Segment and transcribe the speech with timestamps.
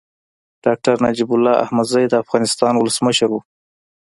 [0.63, 3.35] ډاکټر نجيب الله احمدزی د افغانستان ولسمشر و.